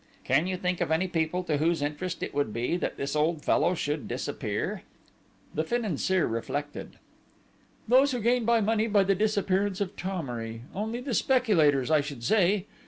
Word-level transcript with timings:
Can 0.23 0.47
you 0.47 0.57
think 0.57 0.81
of 0.81 0.89
any 0.89 1.07
people 1.07 1.43
to 1.43 1.57
whose 1.57 1.83
interest 1.83 2.23
it 2.23 2.33
would 2.33 2.51
be 2.51 2.75
that 2.75 2.97
this 2.97 3.15
old 3.15 3.45
fellow 3.45 3.75
should 3.75 4.07
disappear?" 4.07 4.81
The 5.53 5.63
Financier 5.63 6.25
reflected. 6.25 6.97
"Those 7.87 8.11
who 8.11 8.19
gain 8.19 8.43
money 8.45 8.87
by 8.87 9.03
the 9.03 9.13
disappearance 9.13 9.79
of 9.79 9.95
Thomery 9.95 10.63
only 10.73 11.01
the 11.01 11.13
speculators, 11.13 11.91
I 11.91 12.01
should 12.01 12.23
say. 12.23 12.65